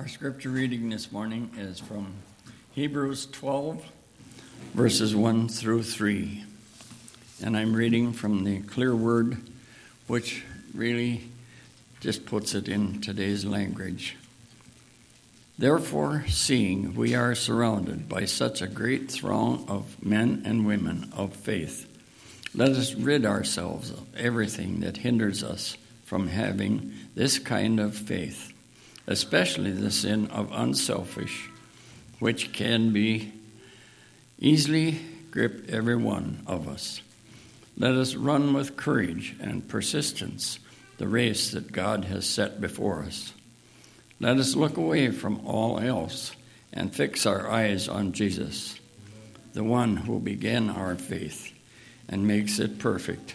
Our 0.00 0.08
scripture 0.08 0.48
reading 0.48 0.88
this 0.88 1.12
morning 1.12 1.50
is 1.58 1.78
from 1.78 2.14
Hebrews 2.72 3.26
12, 3.32 3.84
verses 4.72 5.14
1 5.14 5.50
through 5.50 5.82
3. 5.82 6.42
And 7.42 7.54
I'm 7.54 7.76
reading 7.76 8.14
from 8.14 8.44
the 8.44 8.60
clear 8.62 8.96
word, 8.96 9.36
which 10.06 10.42
really 10.72 11.28
just 12.00 12.24
puts 12.24 12.54
it 12.54 12.66
in 12.66 13.02
today's 13.02 13.44
language. 13.44 14.16
Therefore, 15.58 16.24
seeing 16.28 16.94
we 16.94 17.14
are 17.14 17.34
surrounded 17.34 18.08
by 18.08 18.24
such 18.24 18.62
a 18.62 18.68
great 18.68 19.10
throng 19.10 19.66
of 19.68 20.02
men 20.02 20.44
and 20.46 20.64
women 20.64 21.12
of 21.14 21.36
faith, 21.36 21.86
let 22.54 22.70
us 22.70 22.94
rid 22.94 23.26
ourselves 23.26 23.90
of 23.90 24.06
everything 24.16 24.80
that 24.80 24.96
hinders 24.96 25.44
us 25.44 25.76
from 26.06 26.28
having 26.28 26.90
this 27.14 27.38
kind 27.38 27.78
of 27.78 27.94
faith, 27.94 28.49
especially 29.10 29.72
the 29.72 29.90
sin 29.90 30.28
of 30.28 30.52
unselfish, 30.52 31.50
which 32.20 32.52
can 32.52 32.92
be 32.92 33.32
easily 34.38 35.00
grip 35.32 35.68
every 35.68 35.96
one 35.96 36.40
of 36.46 36.68
us. 36.68 37.02
Let 37.76 37.94
us 37.94 38.14
run 38.14 38.54
with 38.54 38.76
courage 38.76 39.34
and 39.40 39.66
persistence 39.66 40.60
the 40.98 41.08
race 41.08 41.50
that 41.50 41.72
God 41.72 42.04
has 42.04 42.24
set 42.24 42.60
before 42.60 43.02
us. 43.02 43.32
Let 44.20 44.36
us 44.36 44.54
look 44.54 44.76
away 44.76 45.10
from 45.10 45.44
all 45.44 45.80
else 45.80 46.30
and 46.72 46.94
fix 46.94 47.26
our 47.26 47.50
eyes 47.50 47.88
on 47.88 48.12
Jesus, 48.12 48.78
the 49.54 49.64
one 49.64 49.96
who 49.96 50.20
began 50.20 50.70
our 50.70 50.94
faith 50.94 51.52
and 52.08 52.28
makes 52.28 52.60
it 52.60 52.78
perfect. 52.78 53.34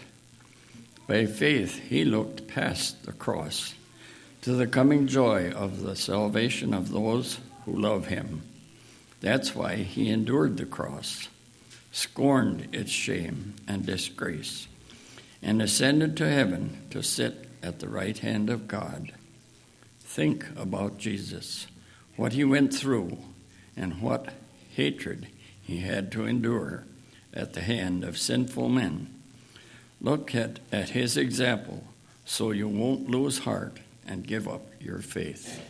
By 1.05 1.25
faith, 1.25 1.77
he 1.89 2.05
looked 2.05 2.47
past 2.47 3.03
the 3.03 3.11
cross 3.11 3.73
to 4.45 4.53
the 4.53 4.67
coming 4.67 5.07
joy 5.07 5.49
of 5.49 5.81
the 5.81 5.95
salvation 5.95 6.71
of 6.71 6.91
those 6.91 7.39
who 7.65 7.81
love 7.81 8.05
him. 8.05 8.43
That's 9.19 9.55
why 9.55 9.77
he 9.77 10.11
endured 10.11 10.57
the 10.57 10.67
cross, 10.67 11.29
scorned 11.91 12.67
its 12.71 12.91
shame 12.91 13.55
and 13.67 13.87
disgrace, 13.87 14.67
and 15.41 15.63
ascended 15.63 16.15
to 16.17 16.29
heaven 16.29 16.83
to 16.91 17.01
sit 17.01 17.49
at 17.63 17.79
the 17.79 17.89
right 17.89 18.15
hand 18.19 18.51
of 18.51 18.67
God. 18.67 19.13
Think 20.01 20.45
about 20.55 20.99
Jesus, 20.99 21.65
what 22.15 22.33
he 22.33 22.43
went 22.43 22.71
through, 22.71 23.17
and 23.75 23.99
what 23.99 24.31
hatred 24.75 25.25
he 25.59 25.79
had 25.79 26.11
to 26.11 26.27
endure 26.27 26.83
at 27.33 27.53
the 27.53 27.61
hand 27.61 28.03
of 28.03 28.15
sinful 28.15 28.69
men. 28.69 29.11
Look 29.99 30.35
at, 30.35 30.59
at 30.71 30.89
his 30.89 31.17
example 31.17 31.83
so 32.25 32.51
you 32.51 32.67
won't 32.67 33.09
lose 33.09 33.39
heart 33.39 33.79
and 34.07 34.25
give 34.25 34.47
up 34.47 34.61
your 34.79 34.99
faith. 34.99 35.61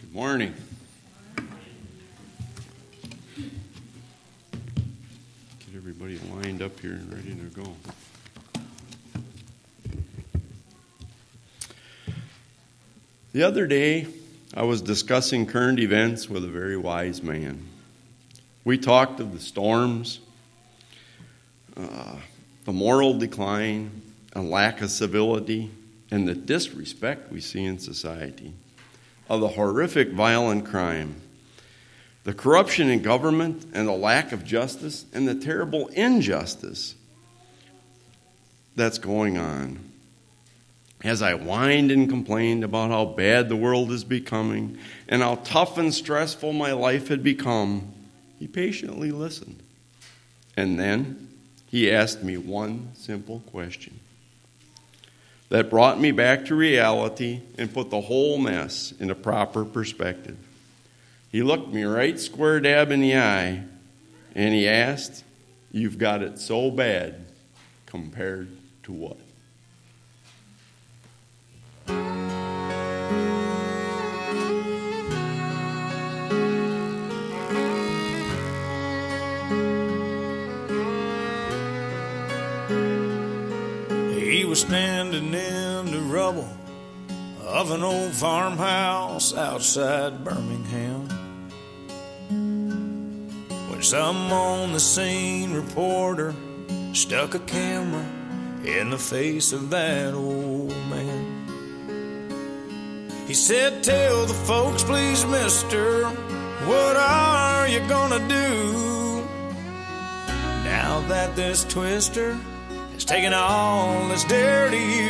Good 0.00 0.12
morning. 0.12 0.54
Get 5.60 5.76
everybody 5.76 6.18
lined 6.34 6.62
up 6.62 6.80
here 6.80 6.92
and 6.92 7.12
ready 7.12 7.34
to 7.34 7.62
go. 7.62 7.76
The 13.32 13.42
other 13.42 13.66
day, 13.66 14.06
I 14.54 14.62
was 14.62 14.80
discussing 14.80 15.44
current 15.44 15.78
events 15.78 16.30
with 16.30 16.42
a 16.42 16.48
very 16.48 16.76
wise 16.76 17.22
man. 17.22 17.66
We 18.64 18.78
talked 18.78 19.20
of 19.20 19.32
the 19.32 19.40
storms, 19.40 20.20
uh, 21.76 22.16
the 22.64 22.72
moral 22.72 23.18
decline, 23.18 24.02
a 24.32 24.40
lack 24.40 24.80
of 24.80 24.90
civility, 24.90 25.70
and 26.10 26.26
the 26.26 26.34
disrespect 26.34 27.30
we 27.30 27.42
see 27.42 27.64
in 27.64 27.78
society, 27.78 28.54
of 29.28 29.42
the 29.42 29.48
horrific 29.48 30.12
violent 30.12 30.64
crime, 30.64 31.16
the 32.24 32.32
corruption 32.32 32.88
in 32.88 33.02
government, 33.02 33.66
and 33.74 33.86
the 33.86 33.92
lack 33.92 34.32
of 34.32 34.44
justice, 34.44 35.04
and 35.12 35.28
the 35.28 35.34
terrible 35.34 35.88
injustice 35.88 36.94
that's 38.76 38.98
going 38.98 39.36
on. 39.36 39.78
As 41.04 41.22
I 41.22 41.34
whined 41.34 41.90
and 41.90 42.08
complained 42.08 42.64
about 42.64 42.90
how 42.90 43.04
bad 43.04 43.48
the 43.48 43.56
world 43.56 43.92
is 43.92 44.02
becoming 44.02 44.78
and 45.08 45.22
how 45.22 45.36
tough 45.36 45.78
and 45.78 45.94
stressful 45.94 46.52
my 46.52 46.72
life 46.72 47.08
had 47.08 47.22
become, 47.22 47.92
he 48.38 48.48
patiently 48.48 49.12
listened. 49.12 49.62
And 50.56 50.78
then 50.78 51.28
he 51.70 51.90
asked 51.90 52.24
me 52.24 52.36
one 52.36 52.90
simple 52.94 53.40
question 53.46 54.00
that 55.50 55.70
brought 55.70 56.00
me 56.00 56.10
back 56.10 56.46
to 56.46 56.54
reality 56.54 57.40
and 57.56 57.72
put 57.72 57.90
the 57.90 58.00
whole 58.00 58.38
mess 58.38 58.92
in 58.98 59.10
a 59.10 59.14
proper 59.14 59.64
perspective. 59.64 60.36
He 61.30 61.42
looked 61.42 61.72
me 61.72 61.84
right 61.84 62.18
square 62.18 62.58
dab 62.60 62.90
in 62.90 63.00
the 63.00 63.16
eye 63.16 63.62
and 64.34 64.54
he 64.54 64.68
asked, 64.68 65.24
You've 65.70 65.98
got 65.98 66.22
it 66.22 66.38
so 66.38 66.70
bad 66.70 67.26
compared 67.86 68.48
to 68.84 68.92
what? 68.92 69.18
Standing 84.68 85.32
in 85.32 85.86
the 85.86 86.00
rubble 86.12 86.46
of 87.40 87.70
an 87.70 87.82
old 87.82 88.12
farmhouse 88.12 89.34
outside 89.34 90.22
Birmingham. 90.22 91.08
When 93.70 93.82
some 93.82 94.30
on 94.30 94.74
the 94.74 94.78
scene 94.78 95.54
reporter 95.54 96.34
stuck 96.92 97.34
a 97.34 97.38
camera 97.38 98.04
in 98.62 98.90
the 98.90 98.98
face 98.98 99.54
of 99.54 99.70
that 99.70 100.12
old 100.12 100.76
man. 100.90 101.24
He 103.26 103.32
said, 103.32 103.82
Tell 103.82 104.26
the 104.26 104.34
folks, 104.34 104.82
please, 104.82 105.24
mister, 105.24 106.04
what 106.04 106.94
are 106.94 107.66
you 107.66 107.80
gonna 107.88 108.18
do 108.28 109.24
now 110.62 111.00
that 111.08 111.34
this 111.36 111.64
twister 111.64 112.36
taken 113.08 113.32
all 113.32 114.06
that's 114.08 114.24
dear 114.24 114.68
to 114.68 114.76
you? 114.76 115.08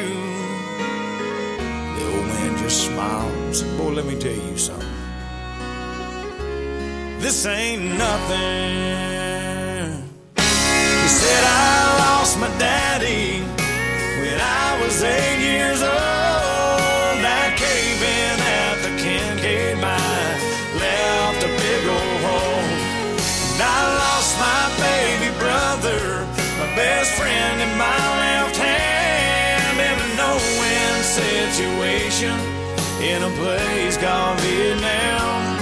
The 1.96 2.04
old 2.14 2.26
man 2.28 2.56
just 2.58 2.86
smiled 2.86 3.32
and 3.60 3.76
Boy, 3.76 3.90
let 3.90 4.06
me 4.06 4.16
tell 4.16 4.30
you 4.30 4.56
something. 4.56 4.88
This 7.18 7.44
ain't 7.44 7.98
nothing. 7.98 9.18
He 10.36 11.08
said, 11.08 11.44
I 11.44 11.98
lost 11.98 12.38
my 12.38 12.48
daddy 12.58 13.42
when 14.20 14.40
I 14.40 14.80
was 14.80 15.02
eight 15.02 15.40
years 15.40 15.82
old. 15.82 16.07
In 33.10 33.22
a 33.22 33.30
place 33.40 33.96
called 33.96 34.38
Vietnam. 34.40 35.56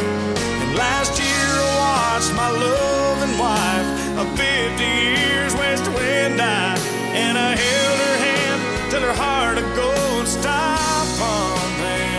And 0.63 0.75
last 0.75 1.19
year 1.19 1.49
I 1.63 1.71
watched 1.87 2.33
my 2.35 2.51
loving 2.51 3.39
wife 3.39 3.89
of 4.21 4.27
50 4.37 4.83
years 4.83 5.55
waste 5.55 5.87
away 5.87 6.27
and 6.27 6.37
die. 6.37 6.79
And 7.15 7.39
I 7.39 7.55
held 7.55 7.99
her 8.07 8.17
hand 8.27 8.91
till 8.91 9.03
her 9.03 9.17
heart 9.23 9.57
would 9.59 9.77
go 9.77 9.91
and 10.19 10.29
stop 10.29 11.07
pumping. 11.23 12.17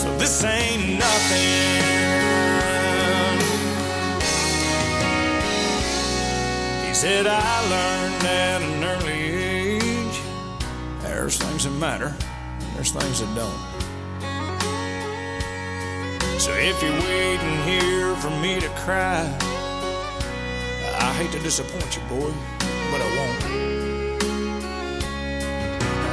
So 0.00 0.08
this 0.18 0.42
ain't 0.42 0.98
nothing. 0.98 1.78
He 6.86 6.92
said 6.92 7.26
I 7.28 7.68
learned 7.70 7.99
things 11.60 11.74
that 11.74 11.80
matter 11.80 12.14
there's 12.74 12.92
things 12.92 13.20
that 13.20 13.34
don't. 13.34 13.60
So 16.40 16.52
if 16.54 16.82
you're 16.82 17.00
waiting 17.00 17.56
here 17.64 18.14
for 18.16 18.30
me 18.40 18.60
to 18.60 18.68
cry, 18.80 19.28
I 20.98 21.12
hate 21.18 21.32
to 21.32 21.38
disappoint 21.40 21.96
you, 21.96 22.02
boy, 22.08 22.32
but 22.90 23.02
I 23.02 23.08
won't. 23.16 23.40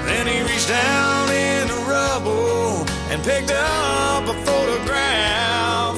Then 0.05 0.27
he 0.27 0.41
reached 0.41 0.67
down 0.67 1.29
in 1.31 1.67
the 1.69 1.79
rubble 1.87 2.85
and 3.09 3.23
picked 3.23 3.51
up 3.51 4.23
a 4.27 4.33
photograph, 4.43 5.97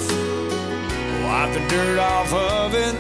wiped 1.24 1.54
the 1.56 1.66
dirt 1.70 1.98
off 1.98 2.32
of 2.34 2.76
it 2.76 2.96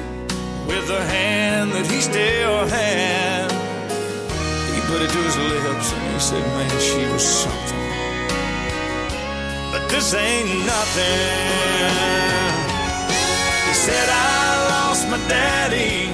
with 0.67 0.87
the 0.87 1.03
hand 1.05 1.71
that 1.73 1.85
he 1.85 2.01
still 2.01 2.65
had. 2.67 3.48
Put 4.89 5.03
it 5.03 5.09
to 5.11 5.21
his 5.21 5.37
lips 5.37 5.93
and 5.93 6.13
he 6.13 6.19
said, 6.19 6.43
Man, 6.57 6.79
she 6.79 7.05
was 7.13 7.21
something. 7.21 7.85
But 9.71 9.87
this 9.87 10.15
ain't 10.15 10.65
nothing. 10.65 11.93
He 13.67 13.73
said, 13.85 14.09
I 14.09 14.67
lost 14.73 15.07
my 15.07 15.19
daddy 15.29 16.09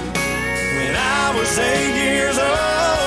when 0.76 0.94
I 0.94 1.34
was 1.38 1.58
eight 1.58 1.96
years 2.04 2.38
old. 2.38 3.05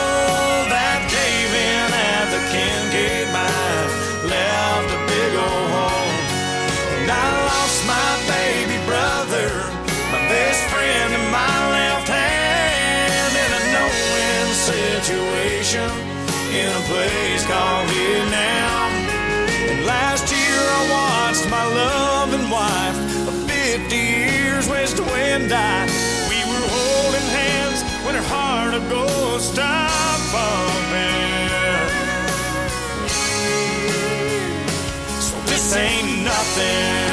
In 16.55 16.69
a 16.69 16.85
place 16.88 17.45
called 17.47 17.88
Vietnam. 17.90 18.90
And 19.71 19.85
last 19.85 20.33
year 20.33 20.61
I 20.78 20.83
watched 20.90 21.49
my 21.50 21.64
loving 21.64 22.49
wife 22.49 22.99
of 23.28 23.35
50 23.50 23.97
years 23.97 24.69
waste 24.69 24.99
away 24.99 25.33
and 25.33 25.49
die. 25.49 25.87
We 26.31 26.38
were 26.50 26.67
holding 26.76 27.28
hands 27.40 27.83
when 28.05 28.14
her 28.14 28.28
heart 28.35 28.75
of 28.75 28.88
gold 28.88 29.40
stopped 29.40 30.25
pumping. 30.33 31.49
So 35.21 35.37
this 35.50 35.76
ain't 35.76 36.25
nothing. 36.25 37.08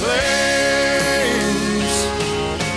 Replace. 0.00 1.96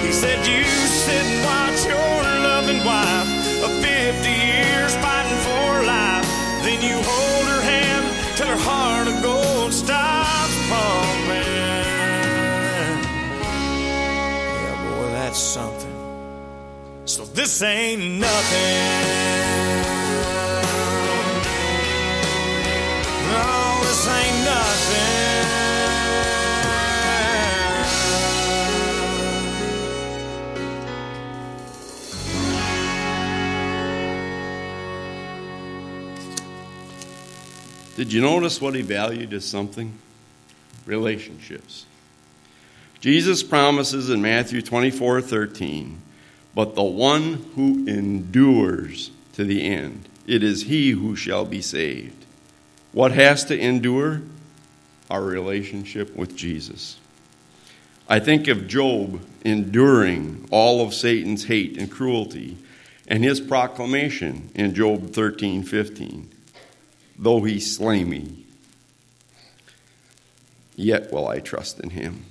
He 0.03 0.11
said, 0.11 0.45
You 0.45 0.63
sit 0.63 1.23
and 1.23 1.45
watch 1.45 1.85
your 1.85 2.23
loving 2.43 2.83
wife 2.85 3.63
of 3.63 3.71
50 3.81 4.29
years 4.29 4.95
fighting 4.97 5.39
for 5.47 5.83
life. 5.85 6.27
Then 6.63 6.81
you 6.81 6.95
hold 7.01 7.45
her 7.47 7.61
hand 7.61 8.05
till 8.37 8.47
her 8.47 8.57
heart 8.57 9.07
of 9.07 9.21
gold 9.23 9.73
stops 9.73 10.55
pumping. 10.69 11.47
Yeah, 14.63 14.75
boy, 14.89 15.07
that's 15.11 15.39
something. 15.39 15.91
So 17.05 17.25
this 17.25 17.61
ain't 17.61 18.19
nothing. 18.19 19.22
Did 38.03 38.11
you 38.11 38.19
notice 38.19 38.59
what 38.59 38.75
he 38.75 38.81
valued 38.81 39.33
as 39.33 39.45
something? 39.45 39.97
Relationships. 40.85 41.85
Jesus 42.99 43.41
promises 43.43 44.09
in 44.09 44.21
Matthew 44.21 44.61
24 44.61 45.21
13, 45.21 46.01
but 46.53 46.75
the 46.75 46.83
one 46.83 47.45
who 47.55 47.87
endures 47.87 49.11
to 49.35 49.45
the 49.45 49.65
end, 49.65 50.09
it 50.27 50.43
is 50.43 50.63
he 50.63 50.91
who 50.91 51.15
shall 51.15 51.45
be 51.45 51.61
saved. 51.61 52.25
What 52.91 53.13
has 53.13 53.45
to 53.45 53.57
endure? 53.57 54.21
Our 55.09 55.23
relationship 55.23 56.13
with 56.13 56.35
Jesus. 56.35 56.99
I 58.09 58.19
think 58.19 58.49
of 58.49 58.67
Job 58.67 59.21
enduring 59.45 60.45
all 60.51 60.85
of 60.85 60.93
Satan's 60.93 61.45
hate 61.45 61.77
and 61.77 61.89
cruelty 61.89 62.57
and 63.07 63.23
his 63.23 63.39
proclamation 63.39 64.49
in 64.55 64.75
Job 64.75 65.13
13 65.13 65.63
15. 65.63 66.32
Though 67.23 67.43
he 67.43 67.61
slay 67.61 68.03
me, 68.03 68.43
yet 70.75 71.09
will 71.09 71.25
I 71.25 71.39
trust 71.39 71.79
in 71.79 71.91
him. 71.91 72.25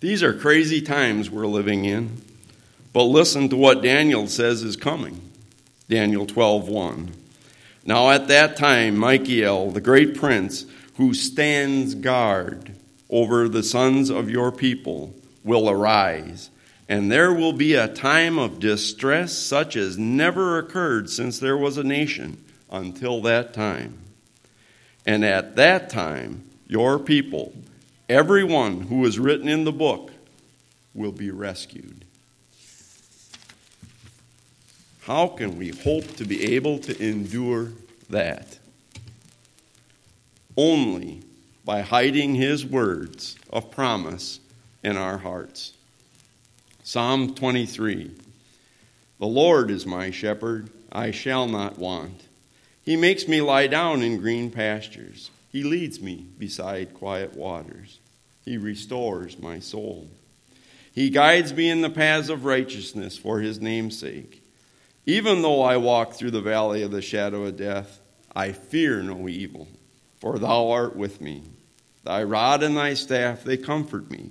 These 0.00 0.22
are 0.22 0.34
crazy 0.34 0.82
times 0.82 1.30
we're 1.30 1.46
living 1.46 1.86
in, 1.86 2.20
but 2.92 3.04
listen 3.04 3.48
to 3.48 3.56
what 3.56 3.82
Daniel 3.82 4.26
says 4.26 4.62
is 4.62 4.76
coming. 4.76 5.22
Daniel 5.88 6.26
12:1. 6.26 7.12
Now 7.86 8.10
at 8.10 8.28
that 8.28 8.58
time 8.58 8.98
Michael, 8.98 9.70
the 9.70 9.80
great 9.80 10.14
prince 10.14 10.66
who 10.96 11.14
stands 11.14 11.94
guard 11.94 12.74
over 13.08 13.48
the 13.48 13.62
sons 13.62 14.10
of 14.10 14.28
your 14.28 14.52
people, 14.52 15.14
will 15.42 15.70
arise, 15.70 16.50
and 16.90 17.10
there 17.10 17.32
will 17.32 17.54
be 17.54 17.72
a 17.72 17.88
time 17.88 18.38
of 18.38 18.60
distress 18.60 19.32
such 19.32 19.76
as 19.76 19.96
never 19.96 20.58
occurred 20.58 21.08
since 21.08 21.38
there 21.38 21.56
was 21.56 21.78
a 21.78 21.84
nation 21.84 22.36
until 22.72 23.20
that 23.22 23.52
time. 23.52 23.98
And 25.06 25.24
at 25.24 25.56
that 25.56 25.90
time, 25.90 26.44
your 26.66 26.98
people, 26.98 27.52
everyone 28.08 28.80
who 28.80 29.04
is 29.04 29.18
written 29.18 29.46
in 29.46 29.64
the 29.64 29.72
book, 29.72 30.10
will 30.94 31.12
be 31.12 31.30
rescued. 31.30 32.04
How 35.02 35.28
can 35.28 35.58
we 35.58 35.70
hope 35.70 36.16
to 36.16 36.24
be 36.24 36.54
able 36.54 36.78
to 36.80 37.02
endure 37.02 37.72
that? 38.08 38.58
Only 40.56 41.22
by 41.64 41.80
hiding 41.80 42.34
His 42.34 42.64
words 42.64 43.36
of 43.50 43.70
promise 43.70 44.40
in 44.84 44.96
our 44.96 45.18
hearts. 45.18 45.72
Psalm 46.84 47.34
23 47.34 48.12
The 49.18 49.26
Lord 49.26 49.70
is 49.70 49.86
my 49.86 50.10
shepherd, 50.10 50.70
I 50.92 51.10
shall 51.10 51.48
not 51.48 51.78
want. 51.78 52.22
He 52.82 52.96
makes 52.96 53.28
me 53.28 53.40
lie 53.40 53.68
down 53.68 54.02
in 54.02 54.18
green 54.18 54.50
pastures. 54.50 55.30
He 55.50 55.62
leads 55.62 56.00
me 56.00 56.26
beside 56.38 56.94
quiet 56.94 57.36
waters. 57.36 58.00
He 58.44 58.56
restores 58.56 59.38
my 59.38 59.60
soul. 59.60 60.08
He 60.92 61.10
guides 61.10 61.54
me 61.54 61.70
in 61.70 61.80
the 61.80 61.90
paths 61.90 62.28
of 62.28 62.44
righteousness 62.44 63.16
for 63.16 63.40
his 63.40 63.60
name's 63.60 63.98
sake. 63.98 64.42
Even 65.06 65.42
though 65.42 65.62
I 65.62 65.76
walk 65.78 66.14
through 66.14 66.32
the 66.32 66.40
valley 66.40 66.82
of 66.82 66.90
the 66.90 67.02
shadow 67.02 67.44
of 67.44 67.56
death, 67.56 68.00
I 68.34 68.52
fear 68.52 69.02
no 69.02 69.28
evil, 69.28 69.68
for 70.20 70.38
thou 70.38 70.70
art 70.70 70.96
with 70.96 71.20
me. 71.20 71.42
Thy 72.04 72.22
rod 72.24 72.62
and 72.62 72.76
thy 72.76 72.94
staff, 72.94 73.44
they 73.44 73.56
comfort 73.56 74.10
me. 74.10 74.30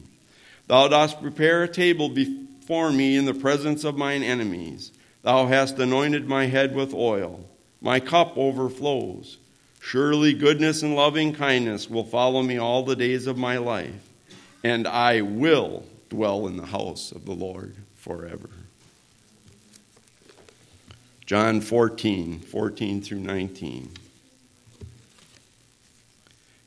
Thou 0.67 0.87
dost 0.87 1.21
prepare 1.21 1.63
a 1.63 1.67
table 1.67 2.09
before 2.09 2.91
me 2.91 3.15
in 3.15 3.25
the 3.25 3.33
presence 3.33 3.83
of 3.83 3.97
mine 3.97 4.23
enemies. 4.23 4.91
Thou 5.23 5.47
hast 5.47 5.79
anointed 5.79 6.27
my 6.27 6.45
head 6.47 6.75
with 6.75 6.93
oil. 6.93 7.45
My 7.81 7.99
cup 7.99 8.37
overflows. 8.37 9.37
Surely 9.81 10.33
goodness 10.33 10.83
and 10.83 10.95
loving 10.95 11.33
kindness 11.33 11.89
will 11.89 12.03
follow 12.03 12.43
me 12.43 12.57
all 12.57 12.83
the 12.83 12.95
days 12.95 13.25
of 13.25 13.37
my 13.37 13.57
life, 13.57 14.09
and 14.63 14.87
I 14.87 15.21
will 15.21 15.83
dwell 16.09 16.45
in 16.45 16.57
the 16.57 16.67
house 16.67 17.11
of 17.11 17.25
the 17.25 17.33
Lord 17.33 17.75
forever. 17.95 18.49
John 21.25 21.61
14, 21.61 22.39
14 22.41 23.01
through 23.01 23.21
19. 23.21 23.89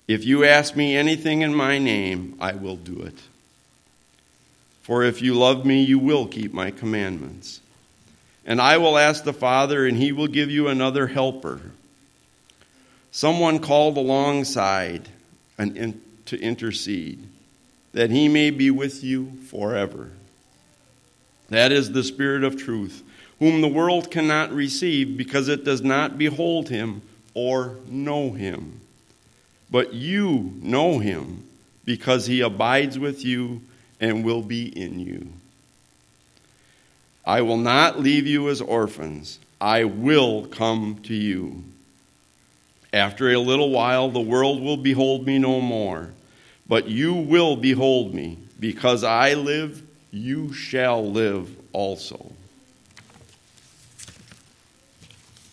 If 0.09 0.25
you 0.25 0.45
ask 0.45 0.75
me 0.75 0.97
anything 0.97 1.43
in 1.43 1.55
my 1.55 1.79
name, 1.79 2.37
I 2.41 2.53
will 2.53 2.77
do 2.77 3.01
it. 3.03 3.19
For 4.83 5.03
if 5.03 5.23
you 5.23 5.35
love 5.35 5.65
me, 5.65 5.83
you 5.83 5.99
will 5.99 6.27
keep 6.27 6.53
my 6.53 6.71
commandments. 6.71 7.61
And 8.47 8.61
I 8.61 8.77
will 8.77 8.99
ask 8.99 9.25
the 9.25 9.33
Father, 9.33 9.87
and 9.87 9.97
he 9.97 10.13
will 10.13 10.27
give 10.27 10.51
you 10.51 10.69
another 10.69 11.07
helper, 11.07 11.61
someone 13.11 13.59
called 13.59 13.97
alongside 13.97 15.09
in, 15.59 16.01
to 16.27 16.39
intercede, 16.39 17.27
that 17.93 18.11
he 18.11 18.29
may 18.29 18.51
be 18.51 18.71
with 18.71 19.03
you 19.03 19.33
forever. 19.49 20.11
That 21.49 21.73
is 21.73 21.93
the 21.93 22.03
Spirit 22.03 22.45
of 22.45 22.57
truth, 22.57 23.03
whom 23.39 23.61
the 23.61 23.69
world 23.69 24.11
cannot 24.11 24.53
receive 24.53 25.17
because 25.17 25.49
it 25.49 25.65
does 25.65 25.83
not 25.83 26.19
behold 26.19 26.69
him 26.69 27.03
or 27.35 27.77
know 27.87 28.33
him. 28.33 28.81
But 29.71 29.95
you 29.95 30.55
know 30.61 30.99
him 30.99 31.45
because 31.85 32.27
he 32.27 32.41
abides 32.41 32.99
with 32.99 33.25
you 33.25 33.63
and 34.01 34.25
will 34.25 34.43
be 34.43 34.67
in 34.67 35.01
you. 35.01 35.33
I 37.27 37.43
will 37.43 37.57
not 37.57 38.01
leave 38.01 38.27
you 38.27 38.49
as 38.51 38.61
orphans. 38.61 39.39
I 39.61 39.85
will 39.85 40.47
come 40.47 41.01
to 41.05 41.15
you. 41.15 41.65
After 42.93 43.31
a 43.31 43.39
little 43.39 43.71
while, 43.71 44.11
the 44.11 44.21
world 44.21 44.61
will 44.61 44.77
behold 44.77 45.27
me 45.27 45.39
no 45.39 45.61
more. 45.61 46.11
But 46.69 46.89
you 46.89 47.15
will 47.15 47.57
behold 47.57 48.15
me. 48.15 48.39
Because 48.61 49.05
I 49.05 49.35
live, 49.35 49.83
you 50.11 50.53
shall 50.53 51.11
live 51.11 51.51
also. 51.73 52.33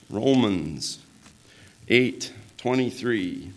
Romans 0.09 0.99
8 1.87 2.33
23. 2.57 3.51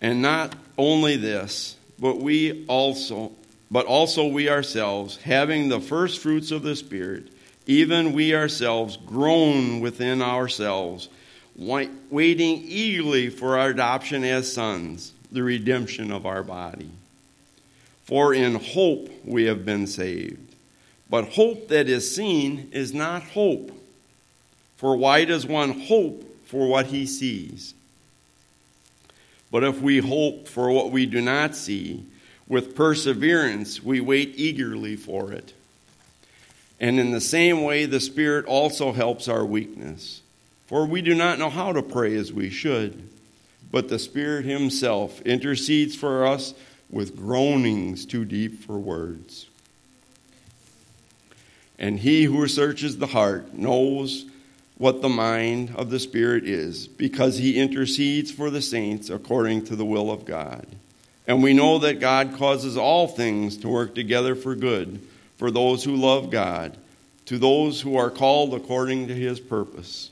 And 0.00 0.20
not 0.20 0.54
only 0.76 1.16
this, 1.16 1.76
but 1.98 2.18
we 2.18 2.66
also 2.66 3.32
but 3.70 3.86
also 3.86 4.26
we 4.26 4.48
ourselves, 4.48 5.16
having 5.18 5.68
the 5.68 5.80
first 5.80 6.20
fruits 6.20 6.50
of 6.50 6.62
the 6.62 6.76
Spirit, 6.76 7.28
even 7.66 8.12
we 8.12 8.34
ourselves 8.34 8.96
groan 8.96 9.80
within 9.80 10.22
ourselves, 10.22 11.08
waiting 11.56 12.62
eagerly 12.64 13.28
for 13.28 13.58
our 13.58 13.70
adoption 13.70 14.22
as 14.24 14.52
sons, 14.52 15.12
the 15.32 15.42
redemption 15.42 16.12
of 16.12 16.26
our 16.26 16.42
body. 16.42 16.90
For 18.04 18.32
in 18.32 18.54
hope 18.54 19.10
we 19.24 19.44
have 19.44 19.64
been 19.64 19.86
saved. 19.88 20.54
But 21.10 21.30
hope 21.30 21.68
that 21.68 21.88
is 21.88 22.14
seen 22.14 22.68
is 22.72 22.94
not 22.94 23.22
hope. 23.22 23.72
For 24.76 24.96
why 24.96 25.24
does 25.24 25.46
one 25.46 25.80
hope 25.80 26.24
for 26.46 26.68
what 26.68 26.86
he 26.86 27.06
sees? 27.06 27.74
But 29.50 29.64
if 29.64 29.80
we 29.80 29.98
hope 29.98 30.46
for 30.46 30.70
what 30.70 30.90
we 30.90 31.06
do 31.06 31.20
not 31.20 31.56
see, 31.56 32.04
with 32.48 32.76
perseverance, 32.76 33.82
we 33.82 34.00
wait 34.00 34.34
eagerly 34.36 34.96
for 34.96 35.32
it. 35.32 35.52
And 36.78 37.00
in 37.00 37.10
the 37.10 37.20
same 37.20 37.62
way, 37.62 37.86
the 37.86 38.00
Spirit 38.00 38.44
also 38.44 38.92
helps 38.92 39.28
our 39.28 39.44
weakness. 39.44 40.20
For 40.66 40.84
we 40.84 41.00
do 41.00 41.14
not 41.14 41.38
know 41.38 41.50
how 41.50 41.72
to 41.72 41.82
pray 41.82 42.14
as 42.16 42.32
we 42.32 42.50
should, 42.50 43.08
but 43.70 43.88
the 43.88 43.98
Spirit 43.98 44.44
Himself 44.44 45.20
intercedes 45.22 45.96
for 45.96 46.26
us 46.26 46.54
with 46.90 47.16
groanings 47.16 48.04
too 48.04 48.24
deep 48.24 48.62
for 48.62 48.78
words. 48.78 49.46
And 51.78 52.00
He 52.00 52.24
who 52.24 52.46
searches 52.48 52.98
the 52.98 53.08
heart 53.08 53.54
knows 53.54 54.26
what 54.78 55.02
the 55.02 55.08
mind 55.08 55.74
of 55.76 55.90
the 55.90 55.98
Spirit 55.98 56.44
is, 56.44 56.86
because 56.86 57.38
He 57.38 57.58
intercedes 57.58 58.30
for 58.30 58.50
the 58.50 58.62
saints 58.62 59.08
according 59.08 59.64
to 59.66 59.76
the 59.76 59.84
will 59.84 60.10
of 60.10 60.24
God. 60.24 60.66
And 61.26 61.42
we 61.42 61.54
know 61.54 61.78
that 61.78 62.00
God 62.00 62.34
causes 62.36 62.76
all 62.76 63.08
things 63.08 63.56
to 63.58 63.68
work 63.68 63.94
together 63.94 64.34
for 64.34 64.54
good 64.54 65.00
for 65.36 65.50
those 65.50 65.84
who 65.84 65.96
love 65.96 66.30
God, 66.30 66.76
to 67.26 67.38
those 67.38 67.80
who 67.80 67.96
are 67.96 68.10
called 68.10 68.54
according 68.54 69.08
to 69.08 69.14
his 69.14 69.40
purpose. 69.40 70.10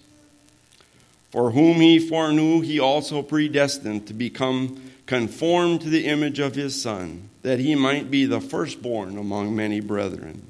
For 1.30 1.50
whom 1.50 1.80
he 1.80 1.98
foreknew, 1.98 2.60
he 2.60 2.78
also 2.78 3.22
predestined 3.22 4.06
to 4.06 4.14
become 4.14 4.90
conformed 5.06 5.80
to 5.82 5.90
the 5.90 6.06
image 6.06 6.38
of 6.38 6.54
his 6.54 6.80
Son, 6.80 7.28
that 7.42 7.58
he 7.58 7.74
might 7.74 8.10
be 8.10 8.24
the 8.24 8.40
firstborn 8.40 9.18
among 9.18 9.54
many 9.54 9.80
brethren. 9.80 10.42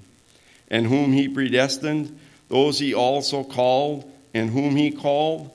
And 0.68 0.87
whom 0.87 1.12
he 1.12 1.28
predestined, 1.28 2.18
those 2.49 2.78
he 2.78 2.94
also 2.94 3.44
called, 3.44 4.11
and 4.33 4.50
whom 4.50 4.76
he 4.76 4.90
called, 4.90 5.50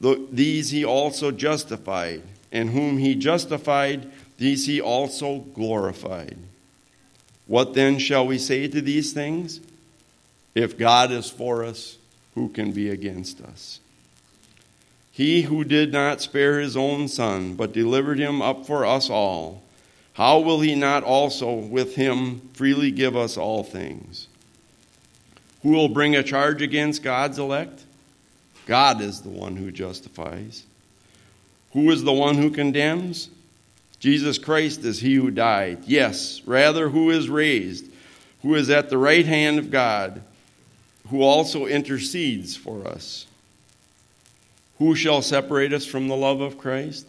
these 0.00 0.70
he 0.70 0.84
also 0.84 1.30
justified, 1.30 2.22
and 2.50 2.70
whom 2.70 2.98
he 2.98 3.14
justified, 3.14 4.10
these 4.38 4.66
he 4.66 4.80
also 4.80 5.38
glorified. 5.38 6.36
What 7.46 7.74
then 7.74 7.98
shall 7.98 8.26
we 8.26 8.38
say 8.38 8.68
to 8.68 8.80
these 8.80 9.12
things? 9.12 9.60
If 10.54 10.78
God 10.78 11.10
is 11.10 11.30
for 11.30 11.64
us, 11.64 11.96
who 12.34 12.48
can 12.48 12.72
be 12.72 12.88
against 12.88 13.40
us? 13.40 13.80
He 15.10 15.42
who 15.42 15.64
did 15.64 15.92
not 15.92 16.22
spare 16.22 16.60
his 16.60 16.76
own 16.76 17.08
son, 17.08 17.54
but 17.54 17.72
delivered 17.72 18.18
him 18.18 18.40
up 18.40 18.66
for 18.66 18.86
us 18.86 19.10
all, 19.10 19.62
how 20.14 20.40
will 20.40 20.60
he 20.60 20.74
not 20.74 21.04
also 21.04 21.52
with 21.52 21.94
him 21.94 22.48
freely 22.54 22.90
give 22.90 23.16
us 23.16 23.36
all 23.36 23.62
things? 23.62 24.28
Who 25.62 25.70
will 25.70 25.88
bring 25.88 26.16
a 26.16 26.22
charge 26.22 26.60
against 26.60 27.02
God's 27.02 27.38
elect? 27.38 27.84
God 28.66 29.00
is 29.00 29.20
the 29.20 29.28
one 29.28 29.56
who 29.56 29.70
justifies. 29.70 30.64
Who 31.72 31.90
is 31.90 32.04
the 32.04 32.12
one 32.12 32.36
who 32.36 32.50
condemns? 32.50 33.30
Jesus 34.02 34.36
Christ 34.36 34.84
is 34.84 34.98
he 34.98 35.14
who 35.14 35.30
died. 35.30 35.84
Yes, 35.86 36.42
rather, 36.44 36.88
who 36.88 37.10
is 37.10 37.28
raised, 37.28 37.88
who 38.42 38.56
is 38.56 38.68
at 38.68 38.90
the 38.90 38.98
right 38.98 39.24
hand 39.24 39.60
of 39.60 39.70
God, 39.70 40.22
who 41.10 41.22
also 41.22 41.66
intercedes 41.66 42.56
for 42.56 42.84
us. 42.84 43.28
Who 44.78 44.96
shall 44.96 45.22
separate 45.22 45.72
us 45.72 45.86
from 45.86 46.08
the 46.08 46.16
love 46.16 46.40
of 46.40 46.58
Christ? 46.58 47.06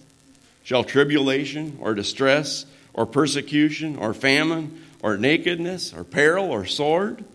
Shall 0.63 0.83
tribulation 0.83 1.79
or 1.81 1.95
distress 1.95 2.67
or 2.93 3.07
persecution 3.07 3.95
or 3.95 4.13
famine 4.13 4.79
or 5.01 5.17
nakedness 5.17 5.95
or 5.95 6.03
peril 6.03 6.51
or 6.51 6.67
sword? 6.67 7.25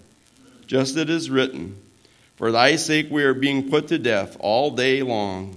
Just 0.68 0.92
as 0.92 0.98
it 0.98 1.10
is 1.10 1.30
written, 1.30 1.76
For 2.36 2.52
thy 2.52 2.76
sake 2.76 3.08
we 3.10 3.24
are 3.24 3.34
being 3.34 3.68
put 3.68 3.88
to 3.88 3.98
death 3.98 4.36
all 4.38 4.70
day 4.70 5.02
long. 5.02 5.56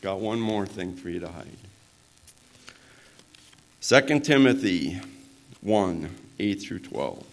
Got 0.00 0.20
one 0.20 0.40
more 0.40 0.66
thing 0.66 0.96
for 0.96 1.10
you 1.10 1.20
to 1.20 1.28
hide. 1.28 1.56
2 3.82 4.20
Timothy 4.20 5.00
1 5.60 6.14
8 6.38 6.54
through 6.54 6.78
12. 6.78 7.26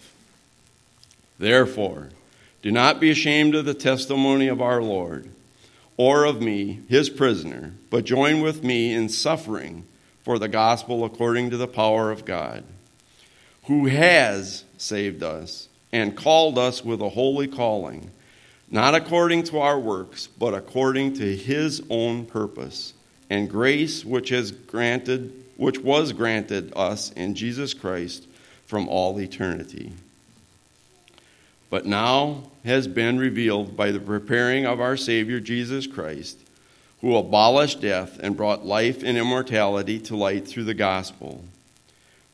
Therefore, 1.38 2.10
do 2.60 2.70
not 2.70 3.00
be 3.00 3.10
ashamed 3.10 3.54
of 3.54 3.64
the 3.64 3.74
testimony 3.74 4.48
of 4.48 4.60
our 4.60 4.82
Lord 4.82 5.30
or 5.96 6.24
of 6.24 6.42
me, 6.42 6.80
his 6.88 7.08
prisoner, 7.08 7.72
but 7.90 8.04
join 8.04 8.40
with 8.40 8.62
me 8.62 8.92
in 8.92 9.08
suffering 9.08 9.84
for 10.22 10.38
the 10.38 10.48
gospel 10.48 11.04
according 11.04 11.50
to 11.50 11.56
the 11.56 11.66
power 11.66 12.10
of 12.10 12.24
God, 12.24 12.64
who 13.64 13.86
has 13.86 14.64
saved 14.76 15.22
us 15.22 15.68
and 15.90 16.16
called 16.16 16.58
us 16.58 16.84
with 16.84 17.00
a 17.00 17.08
holy 17.08 17.46
calling 17.46 18.10
not 18.70 18.94
according 18.94 19.44
to 19.44 19.58
our 19.58 19.78
works, 19.78 20.26
but 20.26 20.54
according 20.54 21.14
to 21.14 21.36
his 21.36 21.82
own 21.88 22.26
purpose 22.26 22.94
and 23.30 23.48
grace 23.48 24.04
which 24.04 24.30
has 24.30 24.52
granted 24.52 25.44
which 25.56 25.80
was 25.80 26.12
granted 26.12 26.72
us 26.76 27.10
in 27.12 27.34
Jesus 27.34 27.74
Christ 27.74 28.24
from 28.66 28.88
all 28.88 29.18
eternity. 29.20 29.92
But 31.68 31.84
now 31.84 32.44
has 32.64 32.86
been 32.86 33.18
revealed 33.18 33.76
by 33.76 33.90
the 33.90 33.98
preparing 33.98 34.66
of 34.66 34.80
our 34.80 34.96
Savior 34.96 35.40
Jesus 35.40 35.88
Christ, 35.88 36.38
who 37.00 37.16
abolished 37.16 37.80
death 37.80 38.20
and 38.20 38.36
brought 38.36 38.64
life 38.64 39.02
and 39.02 39.18
immortality 39.18 39.98
to 39.98 40.16
light 40.16 40.46
through 40.46 40.64
the 40.64 40.74
gospel, 40.74 41.44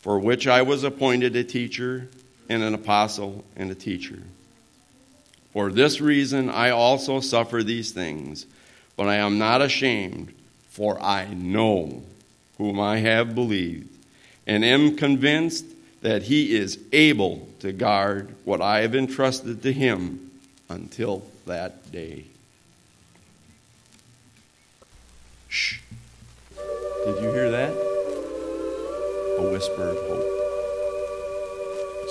for 0.01 0.19
which 0.19 0.47
I 0.47 0.61
was 0.61 0.85
appointed 0.85 1.35
a 1.35 1.45
teacher 1.45 2.09
and 2.51 2.63
an 2.63 2.75
apostle 2.75 3.43
and 3.57 3.71
a 3.71 3.75
teacher. 3.75 4.23
For 5.55 5.71
this 5.71 6.01
reason 6.01 6.51
I 6.51 6.71
also 6.71 7.21
suffer 7.21 7.63
these 7.63 7.93
things, 7.93 8.45
but 8.97 9.07
I 9.07 9.15
am 9.15 9.39
not 9.39 9.63
ashamed, 9.63 10.35
for 10.69 11.01
I 11.01 11.33
know 11.33 12.03
whom 12.59 12.81
I 12.81 12.99
have 12.99 13.37
believed, 13.37 13.97
and 14.49 14.65
am 14.65 14.97
convinced 14.97 15.65
that 16.03 16.25
he 16.25 16.57
is 16.57 16.81
able 16.93 17.49
to 17.61 17.71
guard 17.71 18.35
what 18.45 18.61
I 18.61 18.81
have 18.81 18.97
entrusted 18.97 19.63
to 19.63 19.73
him 19.73 20.33
until 20.69 21.25
that 21.47 21.93
day. 21.93 22.25
Shh. 25.49 25.79
Did 27.07 27.23
you 27.23 27.31
hear 27.31 27.51
that? 27.53 27.71
A 29.39 29.51
whisper 29.53 29.91
of 29.91 29.97
hope. 30.09 30.44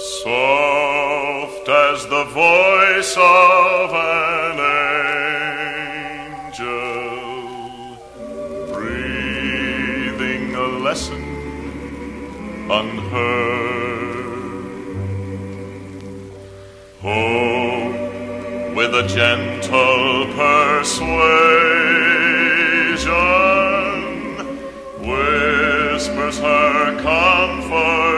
Soft 0.04 1.70
as 1.70 2.06
the 2.08 2.26
voice 2.26 3.16
of 3.16 3.94
an 3.94 4.60
angel, 6.44 6.68
breathing 8.74 10.56
a 10.56 10.68
lesson 10.84 11.24
unheard. 12.70 13.54
Hope 17.02 17.96
with 18.76 18.94
a 18.96 19.08
gentle 19.08 20.26
persuasion 20.36 21.14
whispers 25.00 26.40
her 26.40 27.02
comforting 27.02 28.13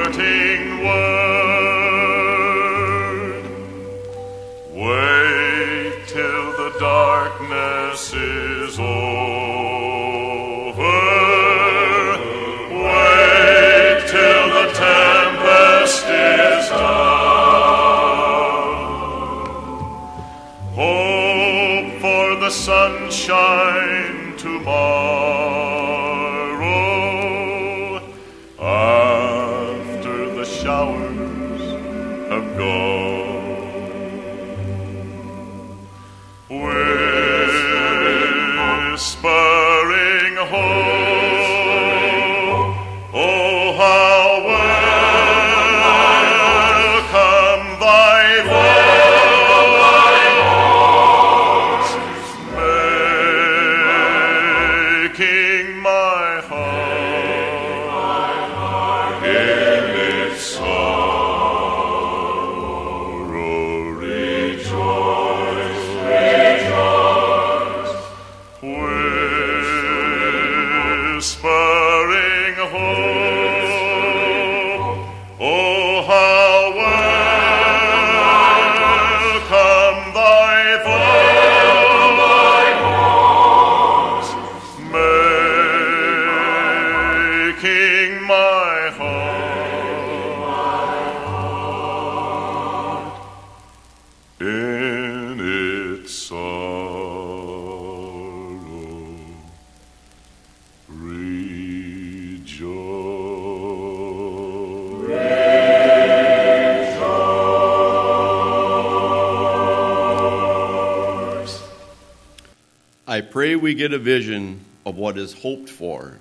pray 113.21 113.56
we 113.56 113.73
get 113.73 113.93
a 113.93 113.99
vision 113.99 114.60
of 114.86 114.97
what 114.97 115.17
is 115.17 115.34
hoped 115.34 115.69
for 115.69 116.17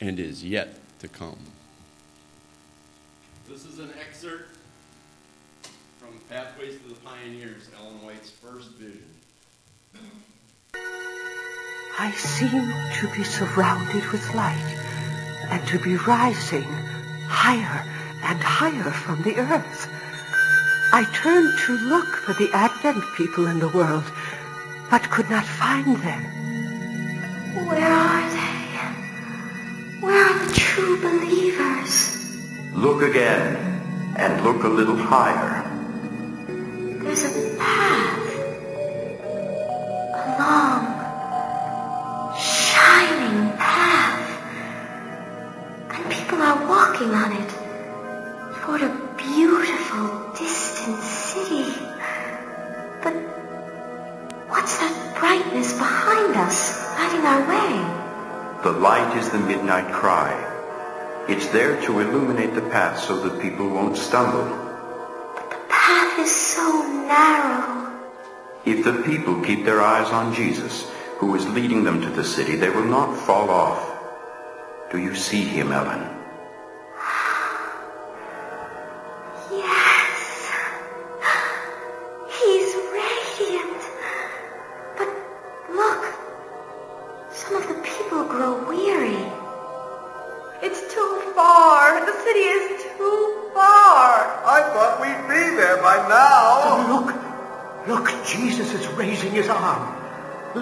and 0.00 0.18
is 0.18 0.44
yet 0.44 0.74
to 1.00 1.08
come. 1.08 1.38
This 3.48 3.64
is 3.64 3.78
an 3.78 3.92
excerpt 4.00 4.56
from 5.98 6.18
Pathways 6.28 6.80
to 6.80 6.88
the 6.88 6.94
Pioneers, 6.96 7.68
Ellen 7.78 8.02
White's 8.04 8.30
first 8.30 8.70
vision. 8.72 9.04
I 12.00 12.12
seem 12.12 12.72
to 13.00 13.16
be 13.16 13.24
surrounded 13.24 14.06
with 14.12 14.34
light 14.34 14.76
and 15.50 15.66
to 15.68 15.78
be 15.80 15.96
rising 15.96 16.62
higher 17.26 17.84
and 18.22 18.40
higher 18.40 18.90
from 18.90 19.22
the 19.22 19.36
earth. 19.36 19.88
I 20.92 21.04
turn 21.12 21.50
to 21.66 21.88
look 21.88 22.06
for 22.06 22.34
the 22.34 22.50
Advent 22.52 23.04
people 23.16 23.46
in 23.46 23.58
the 23.58 23.68
world, 23.68 24.04
but 24.90 25.02
could 25.10 25.28
not 25.30 25.44
find 25.44 25.96
them. 25.98 26.22
Where 27.66 27.92
are 27.92 28.30
they? 28.30 28.58
Where 30.00 30.24
are 30.24 30.38
the 30.46 30.52
true 30.54 30.96
believers? 31.00 31.92
Look 32.74 33.02
again, 33.02 33.56
and 34.16 34.44
look 34.44 34.62
a 34.64 34.68
little 34.68 34.96
higher. 34.96 35.64
There's 37.02 37.24
a 37.24 37.58
path. 37.58 38.28
A 40.14 40.36
long, 40.38 40.77
behind 56.08 56.36
us, 56.36 56.88
our 56.98 57.42
way? 57.48 58.62
The 58.62 58.72
light 58.72 59.16
is 59.16 59.30
the 59.30 59.38
midnight 59.38 59.92
cry. 59.92 60.32
It's 61.28 61.48
there 61.48 61.80
to 61.82 62.00
illuminate 62.00 62.54
the 62.54 62.62
path 62.62 62.98
so 62.98 63.20
that 63.20 63.42
people 63.42 63.68
won't 63.68 63.96
stumble. 63.96 64.44
But 65.34 65.50
the 65.50 65.60
path 65.68 66.18
is 66.18 66.34
so 66.34 66.82
narrow. 67.06 68.00
If 68.64 68.84
the 68.84 69.02
people 69.02 69.42
keep 69.42 69.64
their 69.64 69.82
eyes 69.82 70.08
on 70.08 70.34
Jesus, 70.34 70.90
who 71.18 71.34
is 71.34 71.46
leading 71.48 71.84
them 71.84 72.00
to 72.00 72.08
the 72.08 72.24
city, 72.24 72.56
they 72.56 72.70
will 72.70 72.84
not 72.84 73.14
fall 73.14 73.50
off. 73.50 73.84
Do 74.90 74.98
you 74.98 75.14
see 75.14 75.44
him, 75.44 75.72
Ellen? 75.72 76.17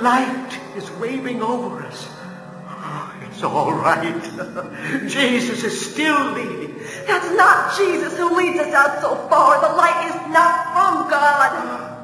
Light 0.06 0.60
is 0.76 0.88
waving 1.02 1.42
over 1.42 1.82
us. 1.82 2.06
Oh, 2.08 3.18
it's 3.26 3.42
all 3.42 3.72
right. 3.72 4.22
Jesus 5.08 5.64
is 5.64 5.90
still 5.90 6.30
leading. 6.30 6.76
That's 7.08 7.32
not 7.32 7.76
Jesus 7.76 8.16
who 8.16 8.36
leads 8.36 8.60
us 8.60 8.72
out 8.72 9.00
so 9.00 9.16
far. 9.28 9.60
The 9.60 9.74
light 9.74 10.06
is 10.06 10.14
not 10.32 10.54
from 10.74 11.10
God. 11.10 11.50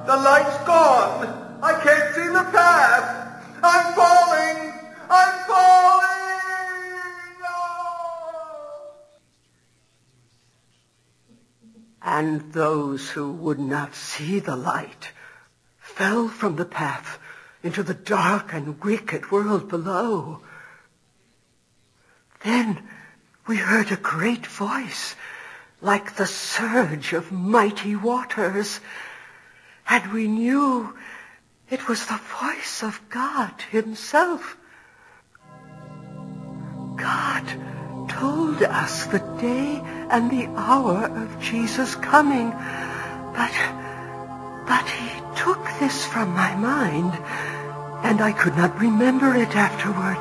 The 0.10 0.16
light's 0.16 0.58
gone. 0.66 1.28
I 1.62 1.80
can't 1.80 2.12
see 2.16 2.26
the 2.26 2.42
path. 2.50 3.04
I'm 3.62 3.94
falling. 3.94 4.58
I'm 5.08 5.34
falling. 5.46 6.42
No! 7.40 7.60
And 12.02 12.52
those 12.52 13.10
who 13.10 13.30
would 13.30 13.60
not 13.60 13.94
see 13.94 14.40
the 14.40 14.56
light 14.56 15.12
fell 15.78 16.26
from 16.26 16.56
the 16.56 16.64
path 16.64 17.20
into 17.62 17.82
the 17.82 17.94
dark 17.94 18.52
and 18.52 18.82
wicked 18.82 19.30
world 19.30 19.68
below. 19.68 20.40
Then 22.44 22.82
we 23.46 23.56
heard 23.56 23.92
a 23.92 23.96
great 23.96 24.46
voice, 24.46 25.14
like 25.80 26.16
the 26.16 26.26
surge 26.26 27.12
of 27.12 27.32
mighty 27.32 27.96
waters, 27.96 28.80
and 29.88 30.12
we 30.12 30.26
knew 30.26 30.94
it 31.70 31.88
was 31.88 32.06
the 32.06 32.20
voice 32.40 32.82
of 32.82 33.00
God 33.08 33.54
himself. 33.70 34.56
God 36.96 37.44
told 38.08 38.62
us 38.62 39.06
the 39.06 39.18
day 39.40 39.80
and 40.10 40.30
the 40.30 40.46
hour 40.58 41.06
of 41.06 41.40
Jesus' 41.40 41.94
coming, 41.94 42.50
but, 42.50 43.52
but 44.66 44.88
he 44.88 45.21
took 45.42 45.64
this 45.80 46.06
from 46.06 46.32
my 46.34 46.54
mind, 46.54 47.12
and 48.06 48.20
I 48.20 48.30
could 48.30 48.56
not 48.56 48.78
remember 48.78 49.34
it 49.34 49.56
afterward. 49.56 50.20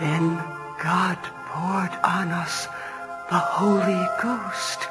Then 0.00 0.36
God 0.82 1.18
poured 1.52 1.92
on 2.02 2.32
us 2.32 2.66
the 3.28 3.42
Holy 3.58 4.08
Ghost, 4.22 4.88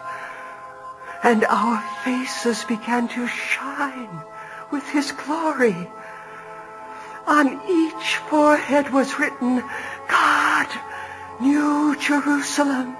and 1.23 1.45
our 1.45 1.81
faces 2.03 2.63
began 2.65 3.07
to 3.09 3.25
shine 3.25 4.21
with 4.71 4.87
his 4.89 5.11
glory. 5.11 5.89
On 7.25 7.59
each 7.67 8.17
forehead 8.29 8.93
was 8.93 9.17
written, 9.17 9.63
God, 10.07 10.67
New 11.41 11.95
Jerusalem, 11.99 12.95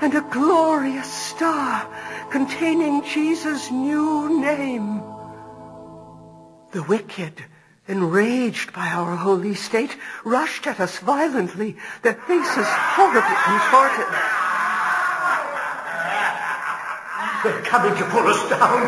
and 0.00 0.14
a 0.14 0.22
glorious 0.22 1.25
star 1.36 1.86
containing 2.30 3.04
Jesus' 3.04 3.70
new 3.70 4.40
name. 4.40 5.02
The 6.72 6.82
wicked, 6.82 7.44
enraged 7.86 8.72
by 8.72 8.88
our 8.88 9.16
holy 9.16 9.54
state, 9.54 9.96
rushed 10.24 10.66
at 10.66 10.80
us 10.80 10.98
violently, 10.98 11.76
their 12.02 12.14
faces 12.14 12.66
horribly 12.96 13.36
contorted. 13.44 14.10
They're 17.44 17.62
coming 17.68 17.94
to 17.94 18.04
pull 18.08 18.26
us 18.26 18.42
down. 18.48 18.80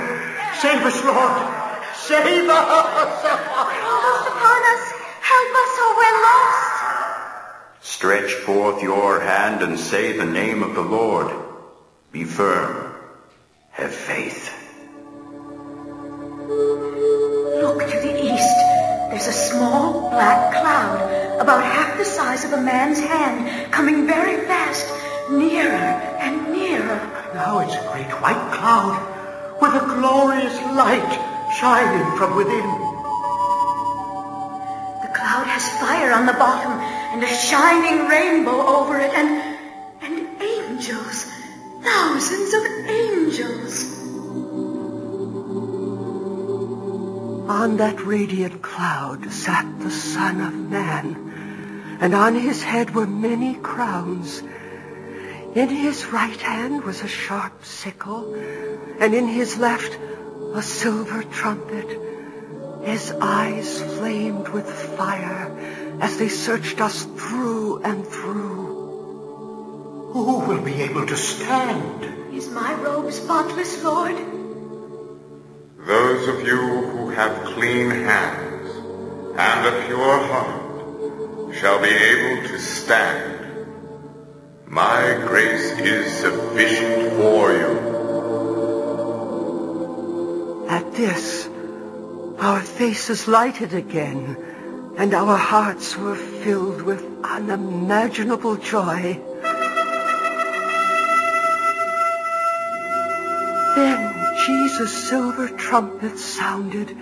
Save 0.56 0.82
us, 0.88 1.04
Lord. 1.04 1.54
Save 1.94 2.48
us. 2.48 2.66
Almost 3.92 4.28
upon 4.32 4.60
us. 4.72 4.84
Help 5.20 5.52
us 5.62 5.72
or 5.84 5.92
we're 6.00 6.18
lost. 6.24 6.76
Stretch 7.82 8.32
forth 8.32 8.82
your 8.82 9.20
hand 9.20 9.62
and 9.62 9.78
say 9.78 10.16
the 10.16 10.24
name 10.24 10.62
of 10.62 10.74
the 10.74 10.82
Lord. 10.82 11.47
Be 12.10 12.24
firm. 12.24 12.94
Have 13.70 13.94
faith. 13.94 14.50
Look 16.48 17.80
to 17.80 17.98
the 18.00 18.14
east. 18.24 18.56
There's 19.10 19.26
a 19.26 19.32
small 19.32 20.08
black 20.10 20.52
cloud, 20.52 21.38
about 21.38 21.62
half 21.62 21.98
the 21.98 22.06
size 22.06 22.44
of 22.44 22.52
a 22.54 22.62
man's 22.62 22.98
hand, 22.98 23.70
coming 23.70 24.06
very 24.06 24.46
fast, 24.46 24.86
nearer 25.30 25.68
and 26.24 26.50
nearer. 26.50 26.98
Now 27.34 27.58
it's 27.58 27.74
a 27.74 27.88
great 27.92 28.10
white 28.22 28.52
cloud 28.56 28.96
with 29.60 29.74
a 29.74 29.86
glorious 29.86 30.56
light 30.76 31.12
shining 31.60 32.16
from 32.16 32.36
within. 32.36 32.68
The 35.02 35.12
cloud 35.12 35.46
has 35.46 35.68
fire 35.78 36.12
on 36.14 36.24
the 36.24 36.32
bottom 36.32 36.72
and 36.72 37.22
a 37.22 37.28
shining 37.28 38.08
rainbow 38.08 38.66
over 38.66 38.98
it 38.98 39.12
and, 39.12 39.58
and 40.00 40.40
angels, 40.40 41.27
thousands 41.82 42.54
of 42.54 42.64
angels. 42.88 43.98
On 47.48 47.76
that 47.78 48.04
radiant 48.04 48.62
cloud 48.62 49.30
sat 49.32 49.66
the 49.80 49.90
Son 49.90 50.40
of 50.40 50.54
Man, 50.54 51.98
and 52.00 52.14
on 52.14 52.34
his 52.34 52.62
head 52.62 52.94
were 52.94 53.06
many 53.06 53.54
crowns. 53.54 54.42
In 55.54 55.68
his 55.68 56.06
right 56.06 56.40
hand 56.40 56.84
was 56.84 57.02
a 57.02 57.08
sharp 57.08 57.64
sickle, 57.64 58.34
and 59.00 59.14
in 59.14 59.26
his 59.26 59.56
left 59.58 59.98
a 60.54 60.62
silver 60.62 61.22
trumpet. 61.24 61.88
His 62.84 63.10
eyes 63.20 63.82
flamed 63.82 64.48
with 64.48 64.68
fire 64.96 65.50
as 66.00 66.16
they 66.18 66.28
searched 66.28 66.80
us 66.80 67.04
through 67.04 67.82
and 67.82 68.06
through. 68.06 68.67
Who 70.12 70.40
will 70.46 70.62
be 70.62 70.82
able 70.82 71.06
to 71.06 71.16
stand? 71.16 72.34
Is 72.34 72.48
my 72.48 72.72
robe 72.74 73.12
spotless, 73.12 73.84
Lord? 73.84 74.16
Those 75.86 76.28
of 76.28 76.46
you 76.46 76.56
who 76.56 77.10
have 77.10 77.44
clean 77.52 77.90
hands 77.90 78.70
and 79.36 79.66
a 79.66 79.86
pure 79.86 80.18
heart 80.30 81.54
shall 81.54 81.80
be 81.82 81.88
able 81.90 82.48
to 82.48 82.58
stand. 82.58 83.66
My 84.66 85.22
grace 85.26 85.78
is 85.78 86.10
sufficient 86.12 87.12
for 87.20 87.52
you. 87.52 87.72
At 90.70 90.90
this, 90.94 91.48
our 92.38 92.62
faces 92.62 93.28
lighted 93.28 93.74
again, 93.74 94.36
and 94.96 95.12
our 95.12 95.36
hearts 95.36 95.96
were 95.96 96.16
filled 96.16 96.80
with 96.80 97.04
unimaginable 97.22 98.56
joy. 98.56 99.20
Then 103.78 104.36
Jesus' 104.44 105.08
silver 105.08 105.48
trumpet 105.48 106.18
sounded 106.18 106.96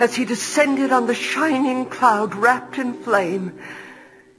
as 0.00 0.16
he 0.16 0.24
descended 0.24 0.90
on 0.90 1.06
the 1.06 1.14
shining 1.14 1.86
cloud 1.86 2.34
wrapped 2.34 2.78
in 2.78 2.94
flame. 2.94 3.52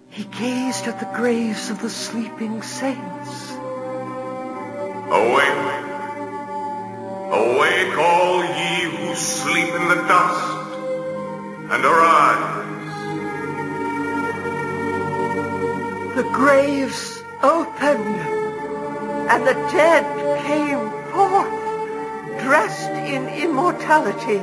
He 0.09 0.25
gazed 0.25 0.85
at 0.87 0.99
the 0.99 1.09
graves 1.15 1.69
of 1.69 1.81
the 1.81 1.89
sleeping 1.89 2.61
saints. 2.61 3.53
Awake! 5.19 5.85
Awake, 7.41 7.97
all 7.97 8.43
ye 8.43 8.73
who 8.91 9.15
sleep 9.15 9.73
in 9.79 9.87
the 9.87 10.01
dust, 10.11 10.69
and 11.71 11.85
arise. 11.85 12.95
The 16.17 16.27
graves 16.33 17.23
opened, 17.41 18.19
and 19.31 19.47
the 19.47 19.57
dead 19.71 20.05
came 20.45 20.91
forth, 21.13 21.56
dressed 22.47 22.91
in 22.91 23.27
immortality. 23.27 24.39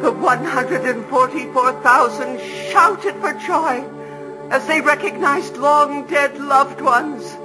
The 0.00 0.10
144,000 0.10 2.40
shouted 2.70 3.14
for 3.16 3.34
joy 3.34 3.84
as 4.48 4.66
they 4.66 4.80
recognized 4.80 5.58
long 5.58 6.06
dead 6.06 6.40
loved 6.40 6.80
ones. 6.80 7.36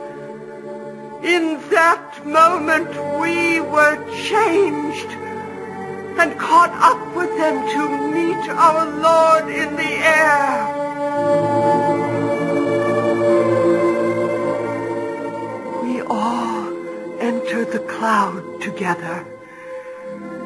In 1.22 1.60
that 1.72 2.26
moment 2.26 2.92
we 3.20 3.60
were 3.60 3.98
changed 4.30 5.10
and 6.22 6.40
caught 6.40 6.72
up 6.72 7.14
with 7.14 7.38
them 7.38 7.62
to 7.76 7.90
meet 8.16 8.50
our 8.52 8.86
Lord 9.02 9.50
in 9.54 9.76
the 9.76 9.84
air. 9.84 10.73
Entered 17.54 17.72
the 17.72 17.86
cloud 17.86 18.62
together 18.62 19.24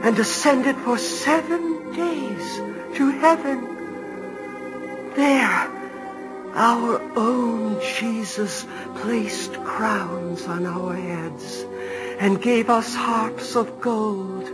and 0.04 0.20
ascended 0.20 0.76
for 0.76 0.98
seven 0.98 1.94
days 1.94 2.58
to 2.98 3.10
heaven. 3.12 3.64
There, 5.16 5.72
our 6.54 7.02
own 7.16 7.80
Jesus 7.82 8.66
placed 8.98 9.54
crowns 9.64 10.46
on 10.48 10.66
our 10.66 10.96
heads 10.96 11.66
and 12.20 12.42
gave 12.42 12.70
us 12.70 12.94
harps 12.94 13.56
of 13.56 13.80
gold. 13.80 14.46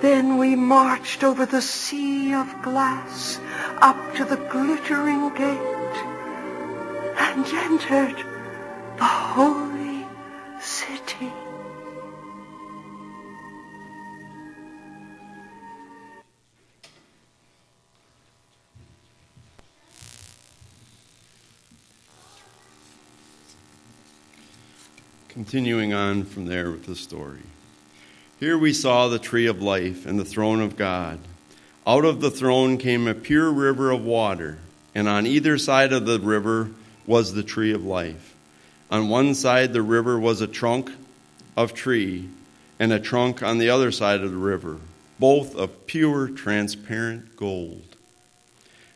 Then 0.00 0.38
we 0.38 0.56
marched 0.56 1.22
over 1.24 1.44
the 1.44 1.60
sea 1.60 2.32
of 2.32 2.62
glass 2.62 3.38
up 3.82 4.14
to 4.14 4.24
the 4.24 4.40
glittering 4.50 5.28
gate 5.34 5.96
and 7.18 7.44
entered 7.46 8.16
the 8.96 9.04
holy 9.04 9.71
Continuing 25.52 25.92
on 25.92 26.24
from 26.24 26.46
there 26.46 26.70
with 26.70 26.86
the 26.86 26.96
story. 26.96 27.42
Here 28.40 28.56
we 28.56 28.72
saw 28.72 29.08
the 29.08 29.18
tree 29.18 29.44
of 29.44 29.60
life 29.60 30.06
and 30.06 30.18
the 30.18 30.24
throne 30.24 30.62
of 30.62 30.78
God. 30.78 31.18
Out 31.86 32.06
of 32.06 32.22
the 32.22 32.30
throne 32.30 32.78
came 32.78 33.06
a 33.06 33.12
pure 33.12 33.52
river 33.52 33.90
of 33.90 34.02
water, 34.02 34.56
and 34.94 35.06
on 35.06 35.26
either 35.26 35.58
side 35.58 35.92
of 35.92 36.06
the 36.06 36.18
river 36.18 36.70
was 37.06 37.34
the 37.34 37.42
tree 37.42 37.70
of 37.70 37.84
life. 37.84 38.34
On 38.90 39.10
one 39.10 39.34
side 39.34 39.74
the 39.74 39.82
river 39.82 40.18
was 40.18 40.40
a 40.40 40.46
trunk 40.46 40.90
of 41.54 41.74
tree, 41.74 42.30
and 42.78 42.90
a 42.90 42.98
trunk 42.98 43.42
on 43.42 43.58
the 43.58 43.68
other 43.68 43.92
side 43.92 44.22
of 44.22 44.30
the 44.30 44.38
river, 44.38 44.78
both 45.18 45.54
of 45.54 45.86
pure, 45.86 46.28
transparent 46.28 47.36
gold. 47.36 47.96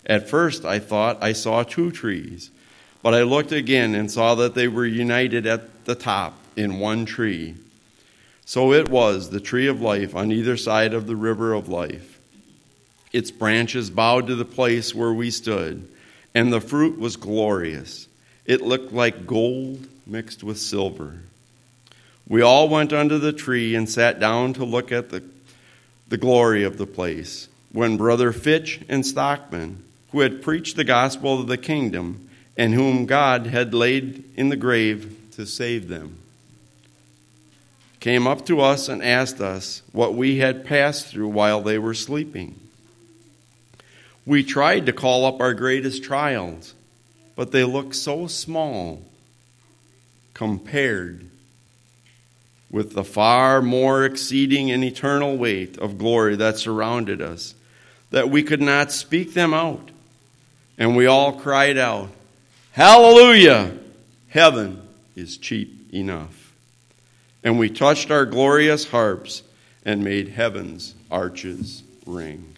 At 0.06 0.30
first 0.30 0.64
I 0.64 0.78
thought 0.78 1.22
I 1.22 1.34
saw 1.34 1.64
two 1.64 1.92
trees, 1.92 2.50
but 3.02 3.12
I 3.12 3.24
looked 3.24 3.52
again 3.52 3.94
and 3.94 4.10
saw 4.10 4.34
that 4.36 4.54
they 4.54 4.68
were 4.68 4.86
united 4.86 5.44
at 5.44 5.84
the 5.84 5.94
top 5.94 6.32
in 6.56 6.78
one 6.78 7.04
tree. 7.04 7.54
So 8.44 8.72
it 8.72 8.88
was 8.88 9.30
the 9.30 9.40
tree 9.40 9.66
of 9.66 9.80
life 9.80 10.14
on 10.14 10.32
either 10.32 10.56
side 10.56 10.94
of 10.94 11.06
the 11.06 11.16
river 11.16 11.52
of 11.52 11.68
life. 11.68 12.20
Its 13.12 13.30
branches 13.30 13.90
bowed 13.90 14.26
to 14.26 14.34
the 14.34 14.44
place 14.44 14.94
where 14.94 15.12
we 15.12 15.30
stood, 15.30 15.88
and 16.34 16.52
the 16.52 16.60
fruit 16.60 16.98
was 16.98 17.16
glorious. 17.16 18.08
It 18.44 18.62
looked 18.62 18.92
like 18.92 19.26
gold 19.26 19.86
mixed 20.06 20.44
with 20.44 20.58
silver. 20.58 21.20
We 22.28 22.42
all 22.42 22.68
went 22.68 22.92
under 22.92 23.18
the 23.18 23.32
tree 23.32 23.74
and 23.74 23.88
sat 23.88 24.20
down 24.20 24.52
to 24.54 24.64
look 24.64 24.92
at 24.92 25.10
the, 25.10 25.22
the 26.08 26.16
glory 26.16 26.64
of 26.64 26.78
the 26.78 26.86
place. 26.86 27.48
When 27.72 27.96
Brother 27.96 28.32
Fitch 28.32 28.80
and 28.88 29.04
Stockman, 29.04 29.82
who 30.12 30.20
had 30.20 30.42
preached 30.42 30.76
the 30.76 30.84
gospel 30.84 31.40
of 31.40 31.46
the 31.46 31.58
kingdom 31.58 32.28
and 32.56 32.74
whom 32.74 33.06
God 33.06 33.46
had 33.46 33.74
laid 33.74 34.24
in 34.36 34.48
the 34.48 34.56
grave 34.56 35.16
to 35.32 35.46
save 35.46 35.88
them, 35.88 36.18
came 38.06 38.28
up 38.28 38.46
to 38.46 38.60
us 38.60 38.88
and 38.88 39.02
asked 39.02 39.40
us 39.40 39.82
what 39.90 40.14
we 40.14 40.36
had 40.36 40.64
passed 40.64 41.08
through 41.08 41.26
while 41.26 41.60
they 41.60 41.76
were 41.76 41.92
sleeping. 41.92 42.54
We 44.24 44.44
tried 44.44 44.86
to 44.86 44.92
call 44.92 45.24
up 45.24 45.40
our 45.40 45.54
greatest 45.54 46.04
trials, 46.04 46.72
but 47.34 47.50
they 47.50 47.64
looked 47.64 47.96
so 47.96 48.28
small 48.28 49.02
compared 50.34 51.28
with 52.70 52.92
the 52.92 53.02
far 53.02 53.60
more 53.60 54.04
exceeding 54.04 54.70
and 54.70 54.84
eternal 54.84 55.36
weight 55.36 55.76
of 55.78 55.98
glory 55.98 56.36
that 56.36 56.58
surrounded 56.58 57.20
us 57.20 57.56
that 58.12 58.30
we 58.30 58.44
could 58.44 58.62
not 58.62 58.92
speak 58.92 59.34
them 59.34 59.52
out. 59.52 59.90
And 60.78 60.96
we 60.96 61.06
all 61.06 61.32
cried 61.32 61.76
out, 61.76 62.10
Hallelujah! 62.70 63.76
Heaven 64.28 64.80
is 65.16 65.36
cheap 65.36 65.92
enough. 65.92 66.45
And 67.46 67.60
we 67.60 67.70
touched 67.70 68.10
our 68.10 68.26
glorious 68.26 68.88
harps 68.88 69.44
and 69.84 70.02
made 70.02 70.30
heaven's 70.30 70.96
arches 71.12 71.84
ring. 72.04 72.56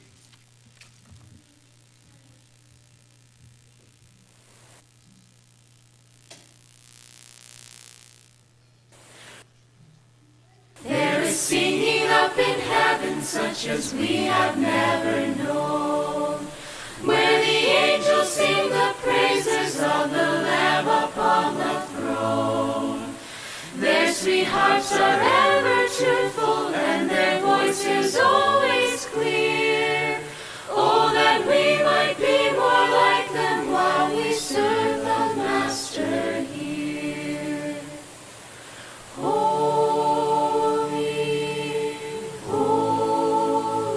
There 10.84 11.22
is 11.22 11.38
singing 11.38 12.08
up 12.08 12.38
in 12.38 12.58
heaven 12.58 13.20
such 13.20 13.66
as 13.66 13.92
we 13.92 14.24
have 14.24 14.56
never 14.56 15.44
known, 15.44 16.46
where 17.04 17.40
the 17.44 17.46
angels 17.46 18.32
sing 18.32 18.70
the 18.70 18.94
praises 19.02 19.80
of 19.80 20.10
the 20.12 20.16
Lamb 20.16 20.88
upon 20.88 21.58
the 21.58 21.80
throne. 21.92 22.97
Their 24.18 24.24
sweet 24.34 24.46
harps 24.48 24.92
are 24.94 25.20
ever 25.20 25.88
tuneful, 25.88 26.74
and 26.74 27.08
their 27.08 27.40
voices 27.40 28.16
always 28.16 29.04
clear. 29.06 30.20
Oh, 30.68 31.12
that 31.14 31.46
we 31.46 31.80
might 31.84 32.18
be 32.18 32.50
more 32.50 32.88
like 32.98 33.30
them 33.32 33.70
while 33.70 34.10
we 34.16 34.32
serve 34.32 35.02
the 35.02 35.34
Master 35.36 36.42
here. 36.52 37.76
Holy, 39.14 39.38
holy 42.48 43.94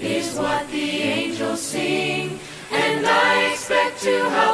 is 0.00 0.34
what 0.38 0.66
the 0.70 1.02
angels 1.02 1.60
sing, 1.60 2.40
and 2.70 3.06
I 3.06 3.50
expect 3.52 4.00
to 4.04 4.30
help 4.30 4.51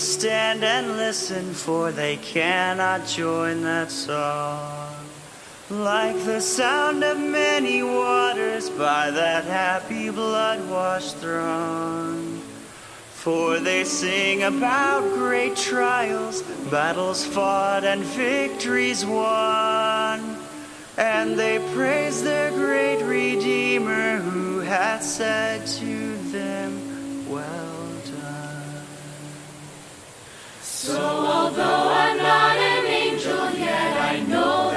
stand 0.00 0.64
and 0.64 0.96
listen, 0.96 1.52
for 1.52 1.92
they 1.92 2.16
cannot 2.16 3.06
join 3.06 3.62
that 3.62 3.90
song. 3.90 4.94
Like 5.68 6.16
the 6.24 6.40
sound 6.40 7.04
of 7.04 7.18
many 7.18 7.82
waters 7.82 8.70
by 8.70 9.10
that 9.10 9.44
happy 9.44 10.10
blood 10.10 10.68
washed 10.68 11.18
throng. 11.18 12.40
For 13.12 13.60
they 13.60 13.84
sing 13.84 14.42
about 14.42 15.02
great 15.14 15.54
trials, 15.54 16.42
battles 16.70 17.24
fought, 17.24 17.84
and 17.84 18.02
victories 18.02 19.04
won. 19.04 20.38
And 20.96 21.38
they 21.38 21.58
praise 21.74 22.22
their 22.22 22.50
great 22.50 23.02
Redeemer 23.04 24.16
who 24.16 24.60
hath 24.60 25.02
said 25.02 25.66
to 25.66 26.16
them, 26.32 27.30
Well 27.30 27.69
So 30.82 30.98
although 30.98 31.90
I'm 31.92 32.16
not 32.16 32.56
an 32.56 32.86
angel, 32.86 33.50
yet 33.50 34.00
I 34.00 34.20
know. 34.20 34.69